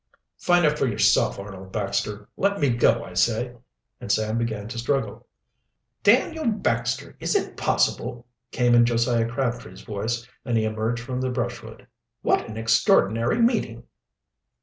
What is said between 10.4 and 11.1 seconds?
and he emerged